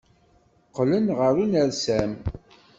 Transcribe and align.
Qqlen 0.67 1.07
ɣer 1.17 1.33
unersam. 1.43 2.11